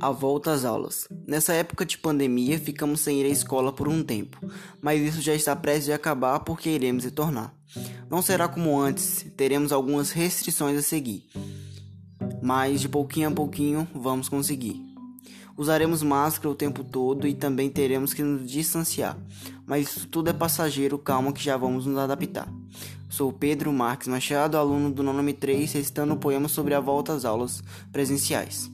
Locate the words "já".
5.20-5.34, 21.44-21.58